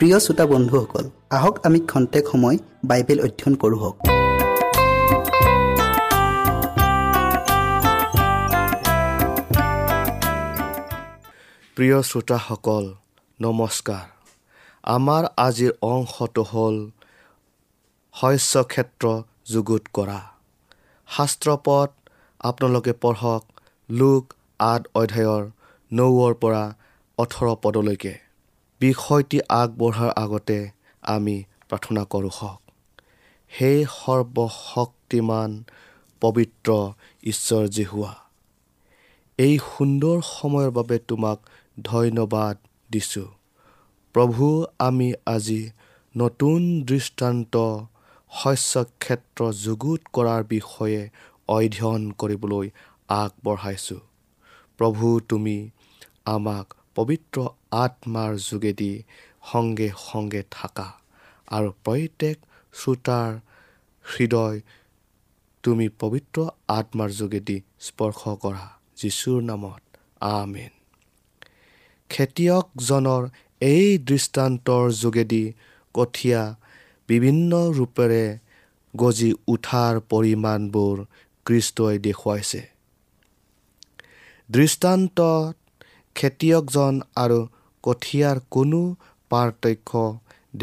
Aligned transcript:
প্ৰিয় 0.00 0.18
শ্ৰোতা 0.20 0.44
বন্ধুসকল 0.46 1.04
আহক 1.36 1.54
আমি 1.66 1.78
খন্তেক 1.90 2.24
সময় 2.32 2.56
বাইবেল 2.84 3.18
অধ্যয়ন 3.26 3.54
কৰোঁ 3.62 3.78
হওক। 3.82 3.96
প্ৰিয় 11.76 11.98
শ্ৰোতাসকল 12.08 12.84
নমস্কাৰ। 13.40 14.04
আমাৰ 14.96 15.22
আজিৰ 15.46 15.72
অংশটো 15.92 16.42
হ'ল 16.50 16.76
শস্য 18.14 18.54
ক্ষেত্ৰ 18.72 19.04
যুগুত 19.52 19.82
কৰা। 19.96 20.20
শাস্ত্ৰপদ 21.08 21.88
আপোনালোকে 22.40 22.92
পঢ়ক 23.02 23.42
লোক 23.90 24.24
আদ 24.72 24.82
অধ্যায়ৰ 25.00 25.42
নৌৰ 25.90 26.32
পৰা 26.42 26.64
ওঠৰ 27.18 27.46
পদলৈকে। 27.62 28.25
বিষয়টি 28.80 29.38
আগবঢ়াৰ 29.48 30.10
আগতে 30.16 30.58
আমি 31.02 31.36
প্ৰাৰ্থনা 31.68 32.02
কৰোঁ 32.04 32.32
হওক। 32.38 32.60
সেই 33.52 33.78
সৰ্বশক্তিমান 33.92 35.50
পবিত্ৰ 36.22 36.70
ঈশ্বৰ 37.22 37.64
হোৱা 37.92 38.12
এই 39.38 39.54
সুন্দৰ 39.58 40.16
সময়ৰ 40.32 40.70
বাবে 40.70 40.96
তোমাক 41.08 41.38
ধন্যবাদ 41.82 42.56
দিছোঁ। 42.92 43.28
প্ৰভু 44.14 44.44
আমি 44.78 45.08
আজি 45.26 45.62
নতুন 46.14 46.60
দৃষ্টান্ত 46.84 47.54
শস্য 48.32 48.84
ক্ষেত্ৰ 48.98 49.40
যুগুত 49.64 50.00
কৰাৰ 50.12 50.42
বিষয়ে 50.44 51.00
অধ্যয়ন 51.48 52.02
কৰিবলৈ 52.20 52.66
আগবঢ়াইছোঁ। 53.08 54.02
প্ৰভু 54.78 55.06
তুমি 55.28 55.58
আমাক 56.24 56.66
পবিত্ৰ 56.94 57.36
আত্মাৰ 57.82 58.32
যোগেদি 58.48 58.92
সংগে 59.52 59.88
সংগে 59.98 60.42
থাকা। 60.50 60.88
আৰু 61.56 61.68
প্ৰত্যেক 61.84 62.36
শ্ৰোতাৰ 62.74 63.30
হৃদয় 64.04 64.56
তুমি 65.64 65.86
পবিত্ৰ 66.00 66.38
আত্মাৰ 66.68 67.10
যোগেদি 67.20 67.56
স্পৰ্শ 67.80 68.20
কৰা। 68.42 68.66
যীশুৰ 68.96 69.40
নামত 69.42 69.82
আমেন। 70.26 70.72
খেতিয়কজনৰ 72.10 73.22
এই 73.60 73.86
দৃষ্টান্তৰ 74.08 74.84
যোগেদি 75.02 75.44
কঠীয়া 75.94 76.42
বিভিন্ন 77.08 77.50
ৰূপেৰে 77.78 78.24
গজি 78.94 79.30
উঠাৰ 79.48 79.94
পৰিমাণবোৰ 80.10 80.96
কৃষ্টই 81.46 81.96
দেখুৱাইছে। 81.98 82.62
দৃষ্টান্তত 84.48 85.54
খেতিয়কজন 86.16 86.94
আৰু 87.16 87.40
কঠীয়াৰ 87.86 88.38
কোনো 88.54 88.80
পাৰ্থক্য 89.30 89.90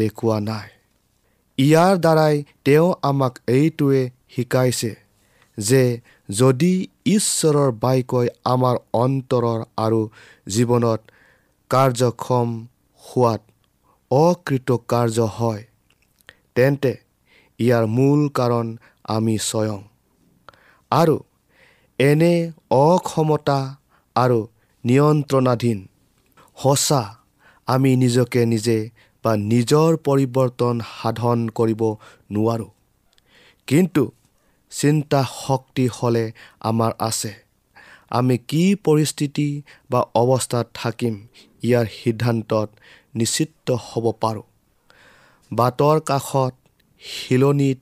দেখুওৱা 0.00 0.38
নাই। 0.48 0.68
ইয়াৰ 1.58 1.94
দ্বাৰাই 2.04 2.36
তেওঁ 2.66 2.88
আমাক 3.10 3.34
এইটোৱে 3.56 4.02
শিকাইছে 4.34 4.92
যে 5.58 5.82
যদি 6.28 6.72
ঈশ্বৰৰ 7.16 7.70
বাক্যই 7.82 8.28
আমাৰ 8.52 8.76
অন্তৰৰ 9.02 9.60
আৰু 9.84 10.00
জীৱনত 10.54 11.00
কাৰ্যক্ষম 11.70 12.48
হোৱাত 13.02 13.40
অকৃতকাৰ্য 14.10 15.18
হয় 15.38 15.62
তেন্তে 16.54 16.92
ইয়াৰ 17.58 17.84
মূল 17.96 18.20
কাৰণ 18.38 18.66
আমি 19.14 19.36
স্বয়ং। 19.48 19.80
আৰু 20.90 21.16
এনে 21.98 22.34
অক্ষমতা 22.82 23.60
আৰু 24.16 24.38
নিয়ন্ত্ৰণাধীন 24.84 25.78
সঁচা 26.56 27.02
আমি 27.66 27.96
নিজকে 27.96 28.46
নিজে 28.46 28.90
বা 29.24 29.32
নিজৰ 29.36 29.90
পৰিৱৰ্তন 29.96 30.80
সাধন 31.00 31.38
কৰিব 31.48 31.82
নোৱাৰোঁ। 32.32 32.70
কিন্তু 33.68 34.02
চিন্তা 34.72 35.20
শক্তি 35.46 35.84
হ'লে 35.86 36.32
আমাৰ 36.60 36.92
আছে। 36.98 37.32
আমি 38.10 38.38
কি 38.38 38.74
পৰিস্থিতি 38.84 39.48
বা 39.90 40.00
অৱস্থাত 40.14 40.66
থাকিম 40.74 41.14
ইয়াৰ 41.62 41.86
সিদ্ধান্তত 41.86 42.68
নিশ্চিত 43.14 43.70
হ'ব 43.70 44.04
পাৰোঁ। 44.20 44.46
বাটৰ 45.52 46.00
কাষত 46.00 46.54
শিলনিত 47.02 47.80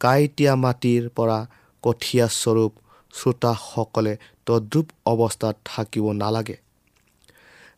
কাঁইটীয়া 0.00 0.54
মাটিৰ 0.56 1.02
পৰা 1.08 1.38
কঠীয়াস্বৰূপ 1.82 2.72
শ্ৰোতাসকলে 3.14 4.16
তদ্ৰুপ 4.46 4.86
অৱস্থাত 5.06 5.56
থাকিব 5.64 6.12
নালাগে। 6.12 6.63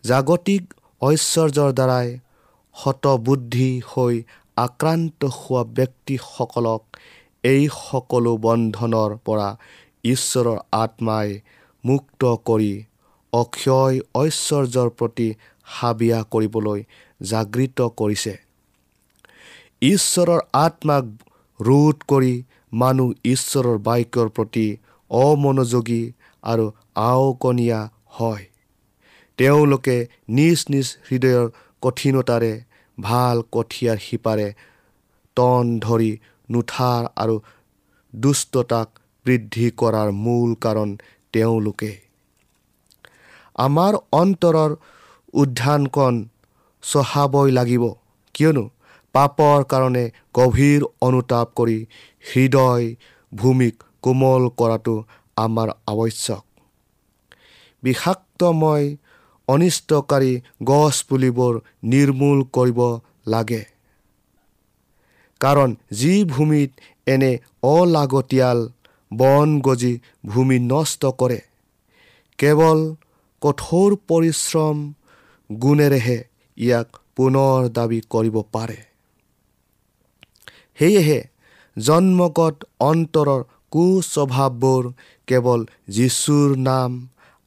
জাগতিক 0.09 0.63
ঐশ্বৰ্যৰ 1.03 1.71
দ্বাৰাই 1.79 2.09
শতবুদ্ধি 2.77 3.71
হৈ 3.91 4.15
আক্ৰান্ত 4.57 5.21
হোৱা 5.37 5.63
ব্যক্তিসকলক 5.77 6.83
এই 7.45 7.63
সকলো 7.77 8.33
বন্ধনৰ 8.47 9.11
পৰা 9.27 9.49
ঈশ্বৰৰ 10.05 10.59
আত্মাই 10.79 11.29
মুক্ত 11.85 12.23
কৰি 12.49 12.73
অক্ষয় 13.33 13.95
ঐশ্বৰ্যৰ 14.23 14.89
প্ৰতি 14.99 15.29
হাবিয়া 15.67 16.19
কৰিবলৈ 16.33 16.81
জাগৃত 17.21 17.79
কৰিছে। 18.01 18.35
ঈশ্বৰৰ 19.87 20.41
আত্মাক 20.65 21.07
ৰোধ 21.61 21.97
কৰি 22.11 22.35
মানুহ 22.83 23.09
ঈশ্বৰৰ 23.33 23.79
বাক্যৰ 23.89 24.29
প্ৰতি 24.37 24.67
অমনোযোগী 25.11 26.03
আৰু 26.45 26.67
আওকণীয়া 27.05 27.81
হয়। 28.17 28.45
তেওঁলোকে 29.39 29.97
নিজ 30.29 30.59
নিজ 30.69 30.87
হৃদয়ৰ 31.09 31.47
কঠিনতাৰে 31.83 32.53
ভাল 32.99 33.37
কঠীয়াৰ 33.53 33.99
শিপাৰে 33.99 34.49
টন 35.37 35.65
ধৰি 35.81 36.13
নুঠাৰ 36.49 37.03
আৰু 37.17 37.37
দুষ্টতাক 38.13 38.89
বৃদ্ধি 39.27 39.67
কৰাৰ 39.81 40.09
মূল 40.25 40.51
কাৰণ 40.65 40.89
তেওঁলোকে। 41.35 41.93
আমাৰ 43.59 43.93
অন্তৰৰ 44.13 44.73
উদ্যানকণ 45.35 46.15
চহাবই 46.83 47.51
লাগিব 47.51 47.85
কিয়নো 48.35 48.65
পাপৰ 49.15 49.59
কাৰণে 49.65 50.05
গভীৰ 50.35 50.81
অনুতাপ 51.01 51.47
কৰি 51.57 51.79
হৃদয় 52.31 52.87
ভূমিক 53.33 53.75
কোমল 54.03 54.43
কৰাটো 54.59 54.95
আমাৰ 55.37 55.69
আৱশ্যক। 55.87 56.45
বিষাক্তময় 57.83 58.87
অনিষ্টকাৰী 59.49 60.33
গছপুলিবোৰ 60.65 61.55
নিৰ্মূল 61.93 62.39
কৰিব 62.53 62.81
লাগে। 63.27 63.63
কাৰণ 65.41 65.71
যি 65.93 66.13
ভূমিত 66.25 66.71
এনে 67.07 67.33
অলাগতিয়াল 67.71 68.61
বন 69.11 69.49
গজি 69.61 69.95
ভূমি 70.27 70.59
নষ্ট 70.65 71.03
কৰে 71.21 71.41
কেৱল 72.39 72.81
কঠোৰ 73.43 73.91
পৰিশ্ৰম 74.09 74.77
গুণেৰেহে 75.51 76.19
ইয়াক 76.59 76.89
পুনৰ 77.17 77.69
দাবী 77.73 78.01
কৰিব 78.11 78.37
পাৰে। 78.53 78.79
সেয়েহে 80.79 81.21
জন্মগত 81.77 82.57
অন্তৰৰ 82.81 83.43
কুস্বভাৱবোৰ 83.73 84.85
কেৱল 85.29 85.61
যীশুৰ 85.89 86.57
নাম 86.63 86.91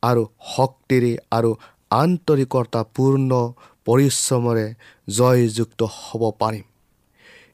আৰু 0.04 0.24
শক্তিৰে 0.48 1.14
আৰু 1.32 1.52
আন্তৰিকতাপূৰ্ণ 1.92 3.32
পৰিশ্ৰমেৰে 3.86 4.68
জয়যুক্ত 5.18 5.82
হ'ব 5.96 6.24
পাৰিম। 6.42 6.66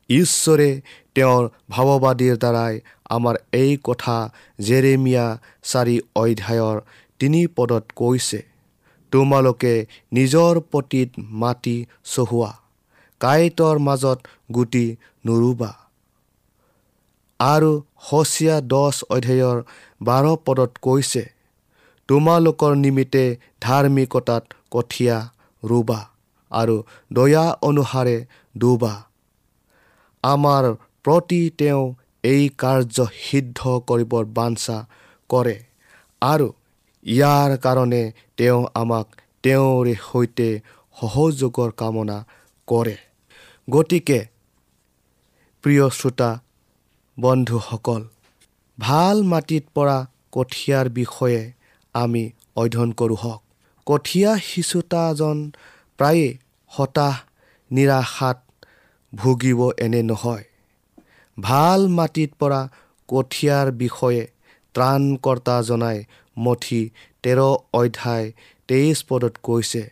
ঈশ্বৰে 0.09 0.69
তেওঁৰ 1.15 1.43
ভাৱবাদীৰ 1.69 2.35
দ্বাৰাই 2.37 2.73
আমাৰ 3.09 3.35
এই 3.53 3.71
কথা 3.83 4.17
জেৰেমিয়া 4.59 5.25
চাৰি 5.71 5.97
অধ্যায়ৰ 6.15 6.77
তিনি 7.19 7.41
পদত 7.57 7.83
কৈছে 7.95 8.39
তোমালোকে 9.13 9.73
নিজৰ 10.13 10.53
পতিত 10.71 11.09
মাটি 11.41 11.77
চহোৱা 12.13 12.51
কাঁইটৰ 13.21 13.75
মাজত 13.79 14.19
গুটি 14.55 14.85
নুৰুবা 15.25 15.71
আৰু 17.39 17.71
সচিয়া 18.09 18.55
দহ 18.73 18.95
অধ্যায়ৰ 19.15 19.57
বাৰ 20.01 20.25
পদত 20.45 20.71
কৈছে 20.81 21.23
তোমালোকৰ 22.09 22.73
নিমিত্তে 22.75 23.23
ধাৰ্মিকতাত 23.61 24.43
কঠীয়া 24.71 25.17
ৰুবা 25.63 25.99
আৰু 26.51 26.75
দয়া 27.11 27.45
অনুসাৰে 27.69 28.17
ডুবা 28.55 28.93
আমাৰ 30.23 30.63
প্ৰতি 31.05 31.41
তেওঁ 31.59 31.83
এই 32.23 32.43
কাৰ্য 32.61 33.07
সিদ্ধ 33.23 33.59
কৰিবৰ 33.89 34.23
বাঞ্ছা 34.37 34.77
কৰে 35.29 35.57
আৰু 36.21 36.47
ইয়াৰ 37.05 37.51
কাৰণে 37.65 38.03
তেওঁ 38.37 38.61
আমাক 38.81 39.07
তেওঁৰে 39.43 39.95
সৈতে 40.03 40.49
সহযোগৰ 40.97 41.69
কামনা 41.81 42.17
কৰে। 42.67 42.95
গতিকে 43.67 44.19
প্ৰিয় 45.63 45.85
শ্ৰোতা 45.89 46.29
বন্ধুসকল 47.17 48.01
ভাল 48.77 49.17
মাটিত 49.31 49.63
পৰা 49.75 49.97
কঠীয়াৰ 50.31 50.87
বিষয়ে 50.99 51.41
আমি 51.95 52.23
অধ্যয়ন 52.55 52.91
কৰোঁ 52.91 53.17
হওক। 53.23 53.41
কঠীয়া 53.87 54.31
সিঁচোতাজন 54.47 55.37
প্ৰায়ে 55.99 56.27
হতাশ 56.71 57.15
নিৰাশাত 57.71 58.37
ভুগিব 59.13 59.59
এনে 59.77 60.01
নহয়। 60.03 60.45
ভাল 61.37 61.81
মাটিত 61.87 62.31
পৰা 62.39 62.61
কঠীয়াৰ 63.09 63.67
বিষয়ে 63.81 64.23
ত্ৰাণকৰ্তা 64.75 65.55
জনাই 65.61 65.97
মঠি 66.37 66.81
তেৰ 67.23 67.39
অধ্যায় 67.73 68.25
তেইছ 68.67 68.97
পদত 69.09 69.35
কৈছে 69.43 69.83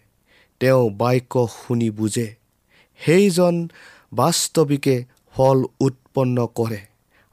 তেওঁ 0.62 0.83
বাক্য 0.91 1.33
শুনি 1.57 1.89
বুজে। 1.89 2.27
সেইজন 3.00 3.55
বাস্তৱিকে 4.13 4.95
ফল 5.36 5.57
উৎপন্ন 5.79 6.38
কৰে 6.55 6.81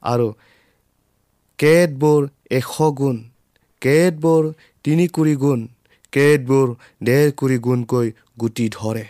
আৰু 0.03 0.27
কেতবোৰ 1.59 2.21
এশ 2.51 2.71
গুণ 2.91 3.17
কেতবোৰ 3.81 4.43
তিনি 4.85 5.05
কুৰি 5.15 5.35
গুণ 5.35 5.59
কেতবোৰ 6.13 6.67
ডেৰ 7.03 7.27
কুৰি 7.39 7.57
গুণকৈ 7.65 8.07
গুটি 8.39 8.65
ধৰে। 8.69 9.05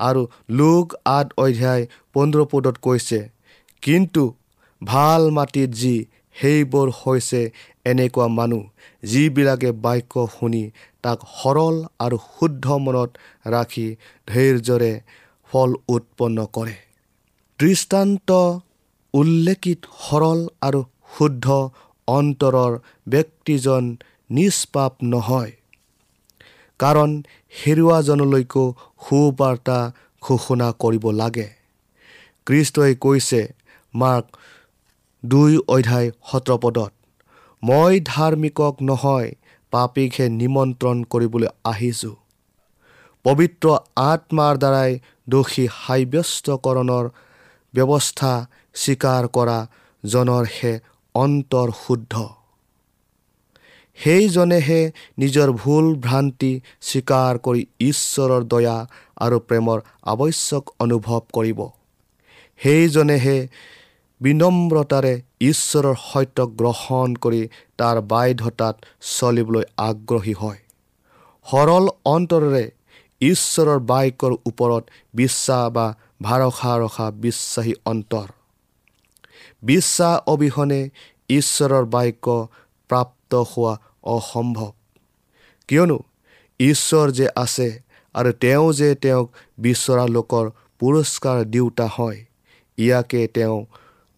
আৰু 0.00 0.22
লোক 0.50 0.94
আঠ 1.10 1.26
অধ্যায় 1.36 1.84
পোন্ধৰ 2.14 2.42
পদত 2.52 2.76
কৈছে 2.82 3.20
কিন্তু 3.82 4.22
ভাল 4.82 5.22
মাটিত 5.30 5.70
যি 5.82 5.94
সেইবোৰ 6.36 6.88
হৈছে 7.00 7.40
এনেকুৱা 7.84 8.26
মানুহ 8.28 8.62
যিবিলাকে 9.02 9.70
বাক্য 9.84 10.26
শুনি 10.36 10.62
তাক 11.02 11.18
সৰল 11.34 11.76
আৰু 11.98 12.16
শুদ্ধ 12.28 12.66
মনত 12.78 13.10
ৰাখি 13.48 13.86
ধৈৰ্যৰে 14.28 14.92
ফল 15.50 15.70
উৎপন্ন 15.88 16.46
কৰে। 16.52 16.74
দৃষ্টান্ত 17.60 18.30
উল্লেখিত 19.14 19.80
সৰল 20.00 20.40
আৰু 20.60 20.80
শুদ্ধ 21.18 21.46
অন্তৰৰ 22.08 22.72
ব্যক্তিজন 23.08 23.82
নিষ্পাপ 24.30 24.92
নহয়। 25.04 25.52
কাৰণ 26.80 27.10
হেৰুৱাজনলৈকো 27.54 28.64
সুবাৰ্তা 29.04 29.78
ঘোষণা 30.22 30.68
কৰিব 30.82 31.04
লাগে। 31.12 31.48
কৃষ্টই 32.46 32.92
কৈছে 32.94 33.40
মাৰ্ক 33.94 34.26
দুই 35.22 35.52
অধ্যায় 35.68 36.08
সত্ৰপদত 36.30 36.92
মই 37.62 37.94
ধাৰ্মিকক 38.06 38.74
নহয় 38.82 39.28
পাপীকহে 39.72 40.26
নিমন্ত্ৰণ 40.40 40.96
কৰিবলৈ 41.12 41.48
আহিছোঁ। 41.64 42.16
পবিত্ৰ 43.24 43.66
আত্মাৰ 44.04 44.54
দ্বাৰাই 44.62 44.90
দোষী 45.28 45.66
সাব্যস্তকৰণৰ 45.76 47.04
ব্যৱস্থা 47.74 48.32
স্বীকাৰ 48.74 49.22
কৰা 49.28 49.58
জনৰহে 50.04 50.72
অন্তৰ 51.14 51.68
শুদ্ধ 51.86 52.14
সেইজনেহে 53.98 54.80
নিজৰ 55.18 55.50
ভুল 55.52 55.86
ভ্ৰান্তি 55.96 56.52
স্বীকাৰ 56.80 57.38
কৰি 57.38 57.62
ঈশ্বৰৰ 57.80 58.42
দয়া 58.44 58.78
আৰু 59.24 59.38
প্ৰেমৰ 59.48 59.78
আৱশ্যক 60.02 60.64
অনুভৱ 60.80 61.20
কৰিব। 61.32 61.60
সেইজনেহে 62.60 63.38
বিনম্ৰতাৰে 64.20 65.14
ঈশ্বৰৰ 65.40 65.96
সত্য 66.02 66.38
গ্ৰহণ 66.60 67.08
কৰি 67.14 67.42
তাৰ 67.78 67.96
বাধ্যতাত 68.12 68.74
চলিবলৈ 69.12 69.64
আগ্ৰহী 69.88 70.34
হয়। 70.34 70.60
সৰল 71.46 71.84
অন্তৰেৰে 72.04 72.64
ঈশ্বৰৰ 73.20 73.78
বাক্যৰ 73.90 74.32
ওপৰত 74.46 74.84
বিশ্বাস 75.14 75.64
বা 75.76 75.86
ভৰসা 76.22 76.72
ৰখা 76.78 77.06
বিশ্বাসী 77.24 77.74
অন্তৰ। 77.84 78.28
বিশ্বাস 79.62 80.22
অবিহনে 80.26 80.90
ঈশ্বৰৰ 81.28 81.84
বাক্য 81.84 82.26
প্ৰাপ্ত 82.90 83.34
হোৱা 83.34 83.72
অসম্ভৱ। 84.04 84.70
কিয়নো 85.68 85.98
ঈশ্বৰ 86.60 87.06
যে 87.10 87.26
আছে 87.36 87.68
আৰু 88.14 88.32
তেওঁ 88.32 88.72
যে 88.72 88.94
তেওঁক 88.94 89.26
বিচৰা 89.58 90.04
লোকৰ 90.06 90.50
পুৰস্কাৰ 90.78 91.38
দিওঁতা 91.44 91.86
হয় 91.86 92.18
ইয়াকে 92.78 93.20
তেওঁ 93.26 93.58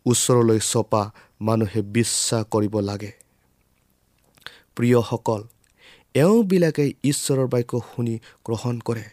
ওচৰলৈ 0.07 0.61
চপা 0.61 1.03
মানুহে 1.41 1.81
বিশ্বাস 1.97 2.45
কৰিব 2.51 2.75
লাগে। 2.81 3.13
প্ৰিয়সকল 4.77 5.43
এওঁবিলাকে 6.15 6.85
ঈশ্বৰৰ 7.05 7.47
বাক্য 7.47 7.81
শুনি 7.81 8.15
গ্ৰহণ 8.45 8.81
কৰে। 8.81 9.05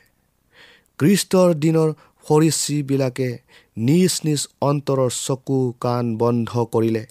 কৃষ্টৰ 1.00 1.54
দিনৰ 1.54 1.90
ফৰিচীবিলাকে 2.24 3.30
নিজ 3.78 4.14
নিজ 4.26 4.42
অন্তৰৰ 4.62 5.12
চকু 5.26 5.60
কাণ 5.80 6.04
বন্ধ 6.18 6.50
কৰিলে 6.74 7.04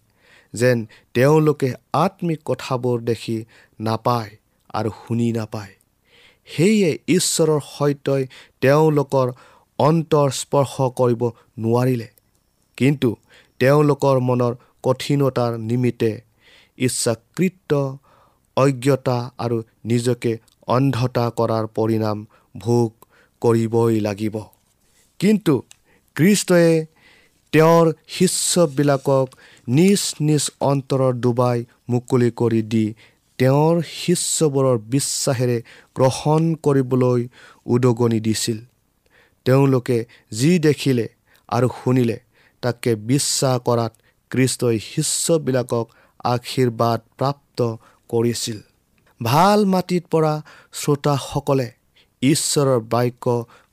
যেন 0.55 0.79
তেওঁলোকে 1.15 1.69
আত্মিক 1.93 2.41
কথাবোৰ 2.45 2.97
দেখি 3.01 3.37
নাপায় 3.81 4.31
আৰু 4.75 4.91
শুনি 5.01 5.29
নাপায়। 5.33 5.73
সেয়ে 6.49 6.91
ঈশ্বৰৰ 7.09 7.61
সত্যই 7.67 8.23
তেওঁলোকৰ 8.61 9.27
অন্তৰ 9.79 10.29
স্পৰ্শ 10.31 10.75
কৰিব 11.01 11.23
নোৱাৰিলে। 11.59 12.09
কিন্তু 12.79 13.09
তেওঁলোকৰ 13.61 14.17
মনৰ 14.21 14.53
কঠিনতাৰ 14.83 15.53
নিমিত্তে 15.59 16.13
ইচ্ছাকৃত 16.79 17.73
অজ্ঞতা 18.57 19.19
আৰু 19.39 19.57
নিজকে 19.85 20.33
অন্ধতা 20.67 21.25
কৰাৰ 21.39 21.65
পৰিণাম 21.77 22.19
ভোগ 22.57 22.89
কৰিবই 23.43 24.01
লাগিব। 24.01 24.37
কিন্তু 25.21 25.55
কৃষ্টয়ে 26.17 26.87
তেওঁৰ 27.53 27.87
শিষ্যবিলাকক 28.09 29.27
নিজ 29.69 30.03
নিজ 30.21 30.45
অন্তৰৰ 30.71 31.13
ডুবাই 31.25 31.59
মুকলি 31.89 32.31
কৰি 32.41 32.63
দি 32.73 32.87
তেওঁৰ 33.39 33.77
শিষ্যবোৰৰ 33.95 34.79
বিশ্বাসেৰে 34.95 35.59
গ্ৰহণ 35.97 36.43
কৰিবলৈ 36.65 37.21
উদগনি 37.67 38.21
দিছিল। 38.21 38.59
তেওঁলোকে 39.47 39.99
যি 40.33 40.53
দেখিলে 40.59 41.07
আৰু 41.49 41.69
শুনিলে 41.79 42.17
তাকে 42.63 42.91
বিশ্বাস 43.11 43.57
কৰাত 43.67 43.93
কৃষ্টই 44.31 44.79
শিষ্যবিলাকক 44.91 45.87
আশীৰ্বাদ 46.25 47.01
প্ৰাপ্ত 47.19 47.59
কৰিছিল। 48.11 48.59
ভাল 49.21 49.59
মাটিত 49.67 50.05
পৰা 50.13 50.35
শ্ৰোতাসকলে 50.73 51.69
ঈশ্বৰৰ 52.23 52.81
বাক্য 52.93 53.25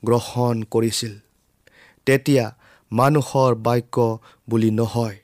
গ্ৰহণ 0.04 0.56
কৰিছিল। 0.72 1.13
তেতিয়া 2.08 2.46
মানুহৰ 2.92 3.52
বাক্য 3.68 3.96
বুলি 4.50 4.72
নহয়। 4.72 5.18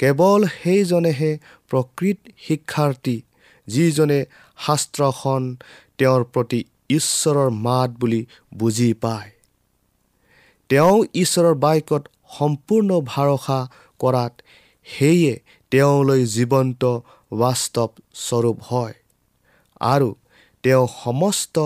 কেৱল 0.00 0.40
সেইজনেহে 0.54 1.32
প্ৰকৃত 1.70 2.18
শিক্ষাৰ্থী 2.46 3.16
যিজনে 3.68 4.20
শাস্ত্ৰখন 4.58 5.42
তেওঁৰ 5.98 6.22
প্ৰতি 6.32 6.60
ঈশ্বৰৰ 6.90 7.50
মাত 7.66 7.90
বুলি 8.00 8.20
বুজি 8.58 8.90
পায়। 9.02 9.30
তেওঁ 10.70 10.96
ঈশ্বৰৰ 11.14 11.54
বাক্যত 11.64 12.02
সম্পূৰ্ণ 12.38 12.90
ভৰসা 13.12 13.60
কৰাত 14.00 14.32
সেয়ে 14.86 15.34
তেওঁলৈ 15.72 16.22
জীৱন্ত 16.36 16.82
বাস্তৱ 17.40 17.90
স্বৰূপ 18.24 18.58
হয় 18.70 18.94
আৰু 19.92 20.08
তেওঁ 20.64 20.84
সমস্ত 21.04 21.56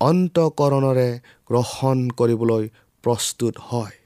অন্তকৰণেৰে 0.00 1.10
গ্ৰহণ 1.50 1.96
কৰিবলৈ 2.18 2.64
প্ৰস্তুত 3.06 3.54
হয়। 3.68 3.96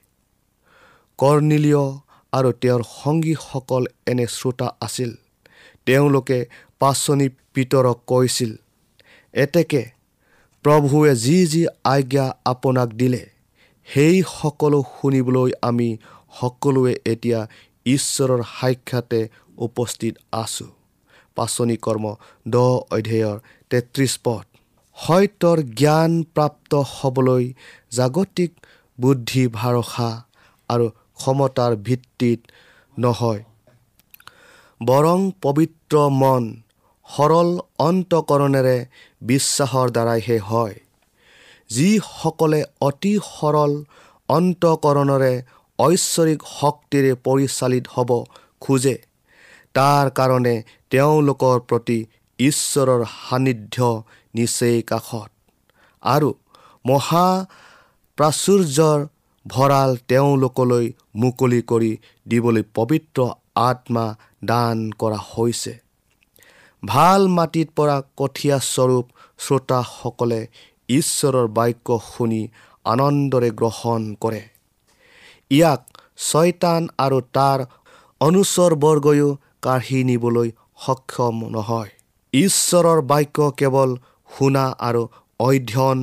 কৰ্ণিলীয় 1.18 1.84
আৰু 2.32 2.50
তেওঁৰ 2.62 2.82
সংগীসকল 2.94 3.86
এনে 4.06 4.26
শ্ৰোতা 4.36 4.68
আছিল। 4.86 5.10
তেওঁলোকে 5.86 6.38
পাচনি 6.80 7.26
পিতৰক 7.54 7.98
কৈছিল 8.10 8.52
এতেকে 9.34 9.82
প্ৰভুৱে 10.64 11.12
যি 11.24 11.38
যি 11.52 11.62
আজ্ঞা 11.84 12.26
আপোনাক 12.44 12.88
দিলে 13.00 13.22
সেই 13.88 14.16
সকলো 14.38 14.78
শুনিবলৈ 14.94 15.50
আমি 15.68 15.88
সকলোৱে 16.40 16.94
এতিয়া 17.12 17.40
ঈশ্বৰৰ 17.86 18.42
সাক্ষাতে 18.56 19.20
উপস্থিত 19.66 20.14
আছোঁ। 20.32 20.70
পাচনি 21.36 21.76
কৰ্ম 21.86 22.04
দহ 22.54 22.70
অধ্যায়ৰ 22.96 23.36
তেত্ৰিছ 23.70 24.12
পথ 24.24 24.44
সত্যৰ 24.98 25.58
জ্ঞান 25.80 26.12
প্ৰাপ্ত 26.34 26.72
হ'বলৈ 26.94 27.44
জাগতিক 27.92 28.52
বুদ্ধি 29.00 29.42
ভৰসা 29.58 30.08
আৰু 30.68 30.86
ক্ষমতাৰ 31.20 31.72
ভিত্তিত 31.86 32.40
নহয়। 32.96 33.40
বৰং 34.80 35.20
পবিত্ৰ 35.42 35.94
মন 36.20 36.44
সৰল 37.08 37.50
অন্তকৰণেৰে 37.78 38.76
বিশ্বাসৰ 39.22 39.86
দ্বাৰাইহে 39.96 40.38
হয়। 40.50 40.76
যিসকলে 41.70 42.60
অতি 42.88 43.14
সৰল 43.28 43.72
অন্তকৰণেৰে 44.28 45.32
ঐশ্বৰিক 45.78 46.40
শক্তিৰে 46.58 47.12
পৰিচালিত 47.26 47.84
হ'ব 47.94 48.10
খোজে 48.60 48.96
তাৰ 49.74 50.06
কাৰণে 50.18 50.54
তেওঁলোকৰ 50.90 51.56
প্ৰতি 51.68 51.98
ঈশ্বৰৰ 52.38 53.02
সান্নিধ্য 53.16 53.76
নিচেই 54.34 54.78
কাষত। 54.82 55.30
আৰু 56.02 56.30
মহা 56.84 57.26
প্ৰাচুৰ্যৰ 58.20 59.06
ভঁৰাল 59.46 59.96
তেওঁলোকলৈ 60.08 60.86
মুকলি 61.14 61.60
কৰি 61.62 61.98
দিবলৈ 62.28 62.62
পবিত্ৰ 62.74 63.28
আত্মা 63.56 64.04
দান 64.44 64.90
কৰা 64.90 65.20
হৈছে। 65.30 65.72
ভাল 66.84 67.28
মাটিত 67.28 67.68
পৰা 67.76 67.96
কঠীয়াস্বৰূপ 68.16 69.06
শ্ৰোতাসকলে 69.38 70.40
ঈশ্বৰৰ 70.88 71.48
বাক্য 71.48 71.98
শুনি 72.10 72.42
আনন্দৰে 72.84 73.50
গ্ৰহণ 73.50 74.14
কৰে। 74.14 74.42
ইয়াক 75.50 75.82
ছয়তান 76.18 76.88
আৰু 76.98 77.18
তাৰ 77.32 77.58
অনুচৰবৰ্গয়ো 78.20 79.28
কাঢ়ি 79.62 80.04
নিবলৈ 80.04 80.48
সক্ষম 80.86 81.36
নহয়। 81.48 81.90
ঈশ্বৰৰ 82.32 83.00
বাক্য 83.02 83.50
কেৱল 83.56 83.90
শুনা 84.30 84.64
আৰু 84.78 85.02
অধ্যয়ন 85.40 85.98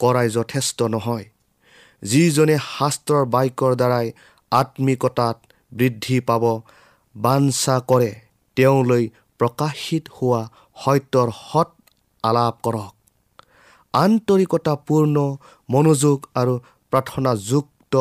কৰাই 0.00 0.28
যথেষ্ট 0.28 0.82
নহয়। 0.82 1.31
যিজনে 2.02 2.56
শাস্ত্ৰৰ 2.68 3.24
বাক্যৰ 3.34 3.72
দ্বাৰাই 3.80 4.06
আত্মিকতাত 4.52 5.36
বৃদ্ধি 5.72 6.16
পাব 6.28 6.44
বাঞ্ছা 7.14 7.76
কৰে 7.90 8.10
তেওঁলৈ 8.56 9.04
প্ৰকাশিত 9.40 10.04
হোৱা 10.16 10.42
সত্যৰ 10.76 11.28
সৎ 11.42 11.70
আলাপ 12.24 12.54
কৰক। 12.66 12.92
আন্তৰিকতাপূৰ্ণ 13.94 15.16
মনোযোগ 15.68 16.18
আৰু 16.40 16.54
প্ৰাৰ্থনাযুক্ত 16.92 17.94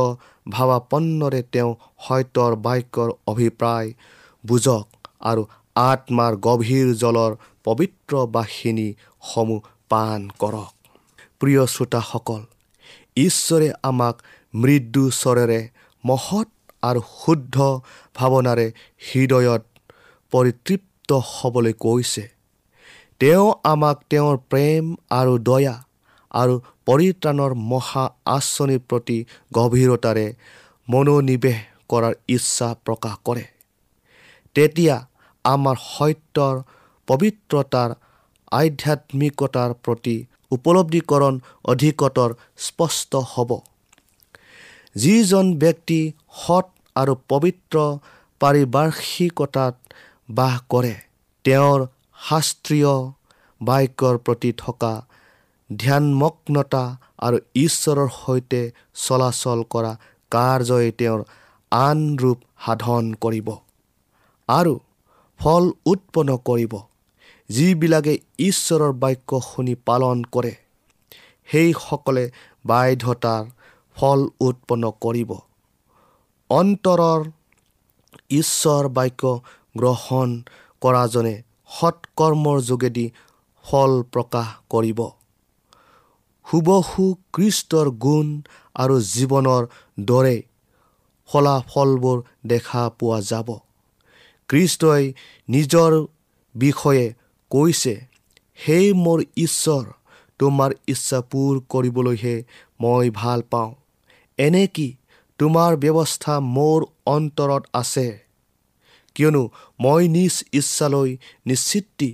ভাৱাপন্নৰে 0.55 1.41
তেওঁ 1.53 1.71
সত্যৰ 2.05 2.51
বাক্যৰ 2.65 3.09
অভিপ্ৰায় 3.31 3.89
বুজক 4.43 4.85
আৰু 5.29 5.41
আত্মাৰ 5.75 6.33
গভীৰ 6.47 6.87
জলৰ 7.03 7.31
পবিত্ৰ 7.63 8.13
বাহিনীসমূহ 8.35 9.61
পাণ 9.91 10.19
কৰক। 10.41 10.73
প্ৰিয় 11.39 11.63
শ্ৰোতাসকল 11.73 12.41
ঈশ্বৰে 13.17 13.69
আমাক 13.83 14.15
মৃদু 14.53 15.03
স্বৰেৰে 15.11 15.59
মহৎ 16.03 16.49
আৰু 16.83 17.01
শুদ্ধ 17.17 17.55
ভাৱনাৰে 18.15 18.67
হৃদয়ত 19.07 19.63
পৰিতৃপ্ত 20.33 21.09
হ'বলৈ 21.31 21.73
কৈছে। 21.73 22.23
তেওঁ 23.21 23.47
আমাক 23.63 23.97
তেওঁৰ 24.09 24.37
প্ৰেম 24.51 24.83
আৰু 25.09 25.33
দয়া 25.49 25.75
আৰু 26.31 26.53
পৰিত্ৰাণৰ 26.85 27.51
মহা 27.71 28.05
আঁচনিৰ 28.25 28.81
প্ৰতি 28.89 29.17
গভীৰতাৰে 29.53 30.27
মনোনিৱেশ 30.87 31.57
কৰাৰ 31.89 32.13
ইচ্ছা 32.27 32.67
প্ৰকাশ 32.85 33.15
কৰে। 33.23 33.45
তেতিয়া 34.55 34.95
আমাৰ 35.45 35.75
সত্যৰ 35.87 36.55
পবিত্ৰতাৰ 37.07 37.89
আধ্যাত্মিকতাৰ 38.51 39.71
প্ৰতি 39.83 40.17
উপলব্ধিকৰণ 40.51 41.33
অধিকতৰ 41.65 42.29
স্পষ্ট 42.67 43.11
হ'ব। 43.31 43.51
যিজন 44.95 45.45
ব্যক্তি 45.63 45.99
সৎ 46.37 46.67
আৰু 46.95 47.13
পবিত্ৰ 47.29 47.75
পাৰিপাৰ্শ্বিকতাত 48.41 49.75
বাস 50.29 50.55
কৰে 50.69 50.95
তেওঁৰ 51.45 51.79
শাস্ত্ৰীয় 52.27 52.93
বাক্যৰ 53.61 54.15
প্ৰতি 54.25 54.51
থকা 54.57 54.93
ধ্যানমগ্নতা 55.69 56.83
আৰু 57.25 57.37
ঈশ্বৰৰ 57.65 58.09
সৈতে 58.15 58.61
চলাচল 59.03 59.59
কৰা 59.73 59.91
কাৰ্যই 60.31 60.87
তেওঁৰ 60.99 61.21
আন 61.71 61.99
ৰূপ 62.21 62.39
সাধন 62.65 63.05
কৰিব 63.23 63.47
আৰু 64.49 64.73
ফল 65.39 65.63
উৎপন্ন 65.85 66.31
কৰিব। 66.49 66.73
যিবিলাকে 67.53 68.13
ঈশ্বৰৰ 68.39 68.91
বাক্য 69.03 69.39
শুনি 69.45 69.75
পালন 69.85 70.17
কৰে 70.31 70.53
সেইসকলে 71.49 72.25
বাধ্যতাৰ 72.65 73.43
ফল 73.97 74.19
উৎপন্ন 74.39 74.91
কৰিব। 75.01 75.31
অন্তৰৰ 76.49 77.21
ঈশ্বৰ 78.31 78.87
বাক্য 78.89 79.31
গ্ৰহণ 79.77 80.29
কৰাজনে 80.81 81.35
সৎকৰ্মৰ 81.79 82.61
যোগেদি 82.61 83.05
ফল 83.65 83.91
প্ৰকাশ 84.13 84.47
কৰিব। 84.69 84.99
হুবহু 86.47 87.03
কৃষ্টৰ 87.33 87.87
গুণ 88.05 88.27
আৰু 88.75 88.95
জীৱনৰ 89.09 89.63
দৰে 90.03 90.37
ফলাফলবোৰ 91.29 92.17
দেখা 92.45 92.83
পোৱা 92.99 93.19
যাব। 93.21 93.49
কৃষ্টই 94.49 95.03
নিজৰ 95.49 95.91
বিষয়ে 96.55 97.05
কৈছে 97.51 97.93
সেই 98.59 98.87
মোৰ 99.03 99.19
ঈশ্বৰ 99.37 99.85
তোমাৰ 100.39 100.71
ইচ্ছা 100.87 101.19
পূৰ 101.31 101.53
কৰিবলৈহে 101.69 102.35
মই 102.81 103.09
ভাল 103.13 103.39
পাওঁ। 103.51 103.71
এনে 104.37 104.63
কি 104.67 104.87
তোমাৰ 105.39 105.71
ব্যৱস্থা 105.83 106.33
মোৰ 106.55 106.79
অন্তৰত 107.05 107.63
আছে? 107.73 108.07
কিয়নো 109.15 109.43
মই 109.79 110.03
নিজ 110.07 110.35
ইচ্ছালৈ 110.53 111.09
নিশ্চিতি 111.45 112.09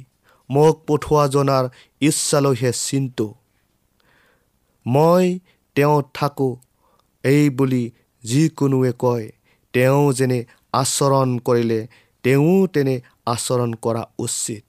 মোক 0.50 0.76
পঠোৱা 0.88 1.23
জনাৰ 1.28 1.65
ইচ্ছালৈহে 2.02 2.71
চিন্তু। 2.86 3.28
মই 4.86 5.26
তেওঁ 5.76 5.97
থাকোঁ 6.13 6.54
এই 7.23 7.43
বুলি 7.50 7.84
যিকোনোৱে 8.23 8.91
কয় 9.00 9.26
তেওঁ 9.73 10.04
যেনে 10.13 10.39
আচৰণ 10.73 11.30
কৰিলে 11.39 11.80
তেওঁ 12.23 12.56
তেনে 12.73 12.95
আচৰণ 13.26 13.71
কৰা 13.84 14.04
উচিত। 14.19 14.66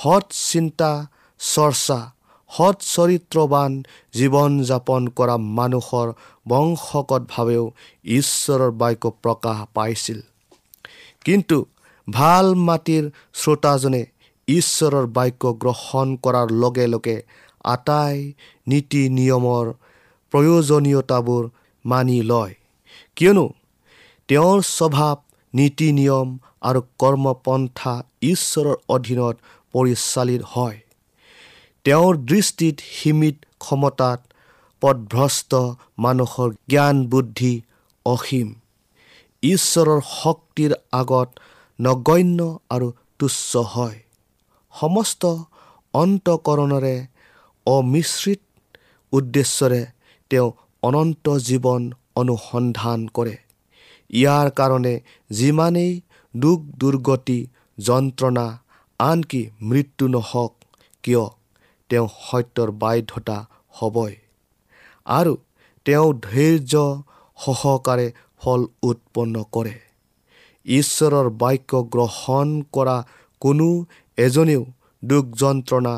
সৎ 0.00 0.26
চিন্তা 0.48 0.90
চৰ্চা 1.40 1.98
সৎ 2.50 2.76
চৰিত্ৰৱান 2.94 3.72
জীৱন 4.14 4.52
যাপন 4.68 5.02
কৰা 5.18 5.36
মানুহৰ 5.58 6.08
বংশগতভাৱেও 6.46 7.64
ঈশ্বৰৰ 8.18 8.70
বাক্য 8.80 9.04
প্ৰকাশ 9.22 9.58
পাইছিল। 9.74 10.18
কিন্তু 11.24 11.58
ভাল 12.08 12.46
মাটিৰ 12.68 13.04
শ্ৰোতাজনে 13.40 14.02
ঈশ্বৰৰ 14.48 15.06
বাক্য 15.16 15.42
গ্ৰহণ 15.62 16.08
কৰাৰ 16.24 16.48
লগে 16.62 16.86
লগে 16.94 17.16
আটাই 17.64 18.16
নীতি 18.66 19.02
নিয়মৰ 19.18 19.66
প্ৰয়োজনীয়তাবোৰ 20.32 21.44
মানি 21.84 22.18
লয়। 22.30 22.54
কিয়নো 23.16 23.46
তেওঁৰ 24.28 24.58
স্বভাৱ 24.76 25.16
নীতি 25.54 25.88
নিয়ম 25.92 26.28
আৰু 26.68 26.80
কৰ্মপন্থা 27.02 27.94
ঈশ্বৰৰ 28.22 28.76
অধীনত 28.94 29.36
পৰিচালিত 29.74 30.42
হয়। 30.52 30.78
তেওঁৰ 31.84 32.12
দৃষ্টিত 32.16 32.76
সীমিত 32.92 33.36
ক্ষমতাত 33.58 34.20
পদভ্ৰষ্ট 34.82 35.52
মানুহৰ 35.98 36.50
জ্ঞান 36.68 36.96
বুদ্ধি 37.06 37.54
অসীম। 38.06 38.48
ঈশ্বৰৰ 39.42 40.00
শক্তিৰ 40.22 40.72
আগত 40.92 41.28
নগণ্য 41.78 42.40
আৰু 42.70 42.88
তুচ্ছ 43.18 43.56
হয়। 43.74 43.98
সমস্ত 44.74 45.22
অন্তকৰণেৰে 45.94 46.96
অমিশ্ৰিত 47.66 48.40
উদ্দেশ্যৰে 49.12 49.82
তেওঁ 50.30 50.48
অনন্ত 50.82 51.26
জীৱন 51.38 51.82
অনুসন্ধান 52.16 53.00
কৰে। 53.14 53.36
ইয়াৰ 54.10 54.50
কাৰণে 54.50 54.94
যিমানেই 55.30 55.92
দুখ 56.34 56.58
দুৰ্গতি 56.78 57.38
যন্ত্ৰণা 57.78 58.46
আনকি 59.08 59.42
মৃত্যু 59.62 60.04
নহওক 60.08 60.52
কিয় 61.02 61.24
তেওঁ 61.90 62.08
সত্যৰ 62.22 62.70
বাধ্যতা 62.82 63.36
হ'বই। 63.70 64.12
আৰু 65.06 65.32
তেওঁ 65.86 66.08
ধৈৰ্য 66.26 66.74
সহকাৰে 67.38 68.06
ফল 68.40 68.60
উৎপন্ন 68.82 69.34
কৰে। 69.52 69.76
ঈশ্বৰৰ 70.66 71.26
বাক্য 71.42 71.72
গ্ৰহণ 71.94 72.48
কৰা 72.72 72.96
কোনো 73.42 73.68
এজনেও 74.18 74.62
দুখ 75.02 75.24
যন্ত্ৰণা 75.40 75.94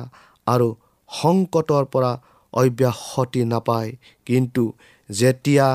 আৰু 0.46 0.68
সংকটৰ 1.10 1.84
পৰা 1.92 2.12
অব্যাহতি 2.52 3.42
নাপায়। 3.44 3.90
কিন্তু 4.26 4.62
যেতিয়া 5.10 5.68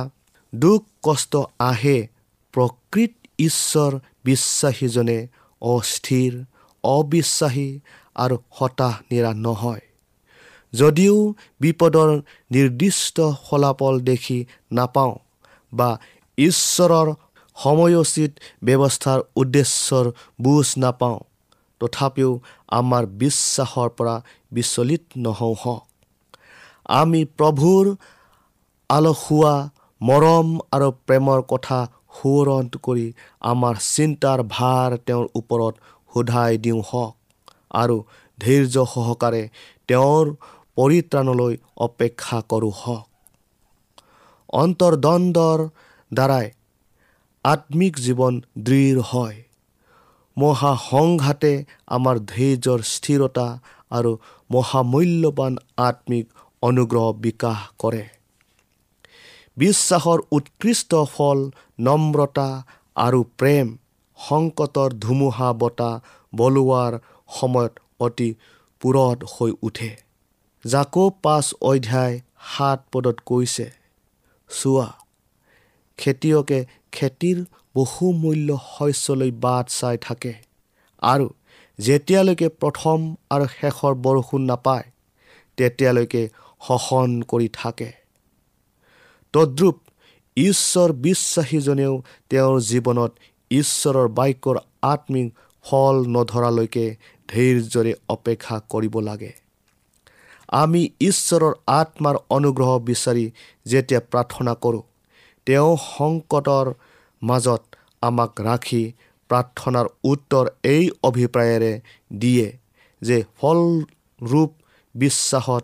দুখ 0.54 0.82
কষ্ট 1.04 1.34
আহে 1.60 1.98
প্ৰকৃত 2.54 3.14
ঈশ্বৰ 3.40 3.92
বিশ্বাসীজনে 4.26 5.20
অস্থিৰ 5.62 6.34
অবিশ্বাসী 6.96 7.70
আৰু 8.16 8.36
হতাশ 8.58 8.96
নিৰা 9.10 9.32
নহয়। 9.46 9.84
যদিও 10.74 11.16
বিপদৰ 11.62 12.10
নিৰ্দিষ্ট 12.52 13.18
ফলাফল 13.46 13.96
দেখি 14.10 14.40
নাপাওঁ 14.78 15.14
বা 15.74 15.90
ঈশ্বৰৰ 16.38 17.08
সময়োচিত 17.58 18.32
ব্যৱস্থাৰ 18.68 19.20
উদ্দেশ্যৰ 19.42 20.06
বুজ 20.44 20.68
নাপাওঁ 20.84 21.18
তথাপিও 21.82 22.32
আমাৰ 22.80 23.04
বিশ্বাসৰ 23.22 23.90
পৰা 23.98 24.16
বিচলিত 24.52 25.04
নহওঁ। 25.26 25.80
আমি 27.00 27.22
প্ৰভুৰ 27.38 27.86
আলসুৱা 28.90 29.56
মৰম 30.02 30.48
আৰু 30.76 30.90
প্ৰেমৰ 31.08 31.40
কথা 31.52 31.80
সোঁৱৰণ 32.18 32.66
কৰি 32.86 33.08
আমাৰ 33.52 33.76
চিন্তাৰ 33.94 34.40
ভাৰ 34.56 34.90
তেওঁৰ 35.06 35.26
ওপৰত 35.40 35.74
সোধাই 36.18 36.62
দিওঁ 36.64 36.82
হওক 36.90 37.14
আৰু 37.82 37.98
ধৈৰ্য 38.40 38.86
সহকাৰে 38.94 39.44
তেওঁৰ 39.90 40.26
পৰিত্ৰাণলৈ 40.78 41.54
অপেক্ষা 41.86 42.40
কৰোঁ 42.52 42.74
হওক 42.82 43.06
অন্তৰ্দ্বন্দ্বৰ 44.54 45.60
দ্বাৰাই 46.12 46.48
আত্মিক 47.46 47.94
জীৱন 48.00 48.34
দৃঢ় 48.58 49.02
হয়। 49.02 49.38
মহাসংঘাতে 50.38 51.52
আমাৰ 51.88 52.16
ধৈৰ্যৰ 52.32 52.80
স্থিৰতা 52.90 53.48
আৰু 53.92 54.12
মহামূল্যৱান 54.50 55.54
আত্মিক 55.88 56.26
অনুগ্ৰহ 56.64 57.06
বিকাশ 57.26 57.60
কৰে। 57.78 58.04
বিশ্বাসৰ 59.58 60.20
উৎকৃষ্ট 60.32 60.92
ফল 61.14 61.40
নম্ৰতা 61.80 62.50
আৰু 62.96 63.20
প্ৰেম 63.40 63.68
সংকটৰ 64.18 64.90
ধুমুহা 65.04 65.50
বতাহ 65.62 65.94
বলোৱাৰ 66.34 66.94
সময়ত 67.30 67.74
অতি 68.00 68.30
পূৰঠ 68.82 69.18
হৈ 69.34 69.52
উঠে। 69.62 69.92
জাকো 70.64 71.04
পাঁচ 71.24 71.46
অধ্যায় 71.62 72.16
সাত 72.50 72.80
পদত 72.92 73.18
কৈছে 73.26 73.68
চোৱা 74.50 74.88
খেতিয়কে 76.00 76.60
খেতিৰ 76.92 77.38
বহুমূল্য 77.76 78.50
শস্যলৈ 78.74 79.32
বাট 79.44 79.66
চাই 79.70 79.98
থাকে 80.02 80.34
আৰু 81.02 81.28
যেতিয়ালৈকে 81.80 82.48
প্ৰথম 82.62 83.00
আৰু 83.30 83.46
শেষৰ 83.58 83.94
বৰষুণ 84.06 84.42
নাপায় 84.42 84.88
তেতিয়ালৈকে 85.58 86.24
শোষণ 86.68 87.10
কৰি 87.32 87.48
থাকে। 87.54 87.90
তদ্ৰুপ 89.34 89.78
ঈশ্বৰ 90.38 90.90
বিশ্বাসীজনেও 91.06 91.94
তেওঁৰ 92.30 92.58
জীৱনত 92.70 93.12
ঈশ্বৰৰ 93.52 94.08
বাক্যৰ 94.18 94.58
আত্মিক 94.84 95.28
ফল 95.66 95.96
নধৰালৈকে 96.08 96.86
ধৈৰ্যৰে 97.30 97.94
অপেক্ষা 98.10 98.56
কৰিব 98.70 98.96
লাগে। 99.00 99.32
আমি 100.54 100.82
ঈশ্বৰৰ 101.02 101.54
আত্মাৰ 101.80 102.16
অনুগ্ৰহ 102.30 102.72
বিচাৰি 102.90 103.26
যেতিয়া 103.66 104.02
প্ৰাৰ্থনা 104.12 104.54
কৰোঁ 104.64 104.84
তেওঁ 105.48 105.72
সংকটৰ 105.88 106.68
মাজত 107.22 107.64
আমাক 108.02 108.32
ৰাখি 108.42 108.84
প্ৰাৰ্থনাৰ 109.30 109.88
উত্তৰ 110.04 110.46
এই 110.64 110.84
অভিপ্ৰায়েৰে 111.04 111.74
দিয়ে 112.20 112.48
যে 113.02 113.18
ফলৰূপ 113.38 114.52
বিশ্বাসত 114.96 115.64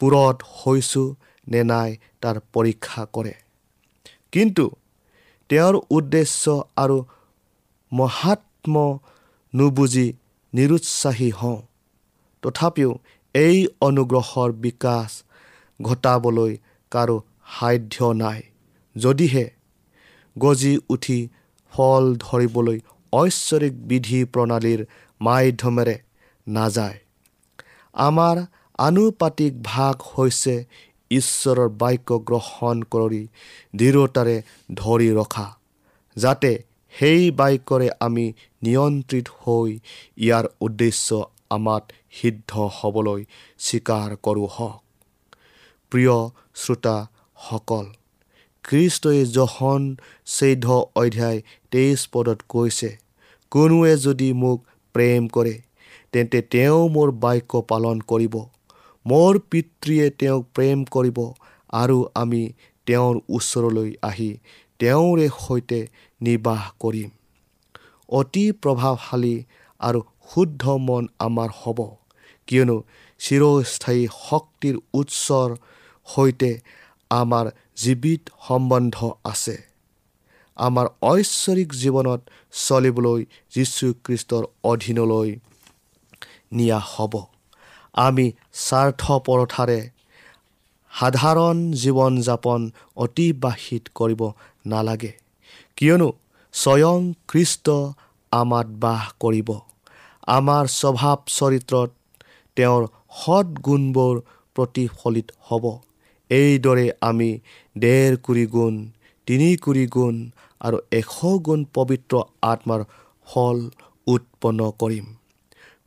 পূৰত 0.00 0.36
হৈছোঁ 0.56 1.08
নে 1.46 1.62
নাই 1.62 1.90
তাৰ 2.20 2.36
পৰীক্ষা 2.52 3.02
কৰে। 3.12 3.34
কিন্তু 4.32 4.64
তেওঁৰ 5.50 5.74
উদ্দেশ্য 5.90 6.44
আৰু 6.76 6.96
মহাত্ম 7.92 8.74
নুবুজি 9.54 10.06
নিৰুৎসাহী 10.54 11.30
হওঁ। 11.30 11.60
তথাপিও 12.42 12.90
এই 13.34 13.56
অনুগ্ৰহৰ 13.80 14.52
বিকাশ 14.52 15.10
ঘটাবলৈ 15.82 16.52
কাৰো 16.92 17.16
সাধ্য 17.58 17.96
নাই। 18.12 18.42
যদিহে 18.96 19.46
গজি 20.38 20.78
উঠি 20.88 21.18
ফল 21.72 22.04
ধৰিবলৈ 22.16 22.78
ঐশ্বৰিক 23.12 23.74
বিধি 23.88 24.20
প্ৰণালীৰ 24.24 24.80
মাধ্যমেৰে 25.20 25.96
নাযায়। 26.46 26.98
আমাৰ 27.94 28.36
আনুপাতিক 28.78 29.52
ভাগ 29.62 29.94
হৈছে 30.14 30.54
ঈশ্বৰৰ 31.10 31.68
বাক্য 31.78 32.18
গ্ৰহণ 32.28 32.76
কৰি 32.90 33.22
দৃঢ়তাৰে 33.76 34.36
ধৰি 34.74 35.08
ৰখা 35.10 35.46
যাতে 36.16 36.52
সেই 36.94 37.30
বাক্যৰে 37.30 37.88
আমি 38.00 38.26
নিয়ন্ত্ৰিত 38.62 39.26
হৈ 39.40 39.70
ইয়াৰ 40.18 40.44
উদ্দেশ্য 40.60 41.08
আমাত 41.50 41.84
সিদ্ধ 42.12 42.50
হ'বলৈ 42.78 43.20
স্বীকাৰ 43.58 44.16
কৰোঁ 44.22 44.48
হওক 44.56 44.80
প্ৰিয় 45.92 46.16
শ্ৰোতাসকল 46.54 47.86
খ্ৰীষ্টই 48.64 49.20
জহন 49.36 49.82
চৈধ্য 50.26 50.66
অধ্যায় 50.96 51.38
তেইছ 51.70 52.00
পদত 52.12 52.38
কৈছে 52.48 52.90
কোনোৱে 53.52 53.92
যদি 53.96 54.28
মোক 54.32 54.58
প্ৰেম 54.94 55.22
কৰে 55.28 55.54
তেন্তে 56.12 56.38
তেওঁ 56.52 56.82
মোৰ 56.88 57.08
বাক্য 57.22 57.52
পালন 57.68 57.96
কৰিব। 58.08 58.34
মোৰ 59.06 59.38
পিতৃয়ে 59.50 60.06
তেওঁক 60.20 60.42
প্ৰেম 60.54 60.78
কৰিব 60.90 61.18
আৰু 61.74 61.98
আমি 62.14 62.42
তেওঁৰ 62.86 63.14
ওচৰলৈ 63.28 63.90
আহি 64.02 64.30
তেওঁৰে 64.80 65.26
সৈতে 65.38 65.80
নিবাস 66.20 66.64
কৰিম। 66.80 67.10
অতি 68.08 68.44
প্ৰভাৱশালী 68.62 69.36
আৰু 69.80 70.00
শুদ্ধ 70.30 70.62
মন 70.86 71.04
আমাৰ 71.18 71.50
হ'ব 71.60 71.78
কিয়নো 72.48 72.76
চিৰস্থায়ী 73.20 74.02
শক্তিৰ 74.20 74.76
উৎসৰ 74.94 75.50
সৈতে 76.08 76.50
আমাৰ 77.10 77.46
জীৱিত 77.76 78.22
সম্বন্ধ 78.48 78.96
আছে। 79.24 79.56
আমাৰ 80.56 80.86
ঐশ্বৰিক 81.02 81.70
জীৱনত 81.74 82.20
চলিবলৈ 82.64 83.20
যীশুখ্ৰীষ্টৰ 83.54 84.44
অধীনলৈ 84.64 85.28
নিয়া 86.52 86.78
হ'ব। 86.92 87.14
আমি 87.96 88.26
স্বাৰ্থপৰতাৰে 88.66 89.80
সাধাৰণ 90.92 91.56
জীৱন 91.72 92.12
যাপন 92.20 92.60
অতিবাহিত 92.96 93.84
কৰিব 93.94 94.20
নালাগে। 94.66 95.12
কিয়নো 95.76 96.08
স্বয়ং 96.54 97.00
খ্ৰীষ্ট 97.28 97.66
আমাত 98.32 98.66
বাস 98.82 99.04
কৰিব। 99.20 99.48
আমাৰ 100.28 100.64
স্বভাৱ 100.80 101.18
চৰিত্ৰত 101.28 101.90
তেওঁৰ 102.56 102.82
সৎ 103.20 103.46
গুণবোৰ 103.66 104.14
প্ৰতিফলিত 104.56 105.28
হ'ব। 105.48 105.64
এইদৰে 106.30 106.86
আমি 107.00 107.30
ডেৰ 107.78 108.12
কুৰি 108.16 108.46
গুণ 108.46 108.74
তিনি 109.28 109.48
কুৰি 109.56 109.84
গুণ 109.86 110.14
আৰু 110.60 110.78
এশ 110.92 111.14
গুণ 111.46 111.60
পবিত্ৰ 111.74 112.14
আত্মাৰ 112.42 112.80
ফল 113.26 113.56
উৎপন্ন 114.06 114.60
কৰিম। 114.80 115.06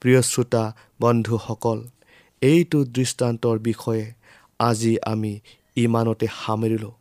প্ৰিয় 0.01 0.21
শ্ৰোতা 0.21 0.63
বন্ধুসকল 1.01 1.79
এইটো 2.41 2.83
দৃষ্টান্তৰ 2.83 3.59
বিষয়ে 3.59 4.13
আজি 4.59 4.97
আমি 5.05 5.39
ইমানতে 5.75 6.27
সামৰিলোঁ। 6.45 6.91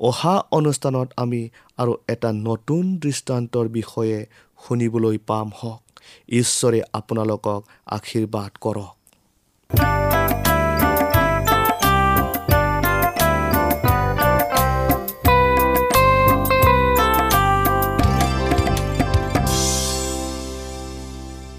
অহা 0.00 0.34
অনুষ্ঠানত 0.50 1.08
আমি 1.16 1.48
আৰু 1.78 1.94
এটা 2.08 2.32
নতুন 2.32 2.96
দৃষ্টান্তৰ 2.96 3.68
বিষয়ে 3.68 4.26
শুনিবলৈ 4.68 5.18
পাম 5.18 5.50
হওক। 5.62 5.82
ঈশ্বৰে 6.28 6.80
আপোনালোকক 6.92 7.64
আশীৰ্বাদ 7.86 8.52
কৰক। 8.60 8.95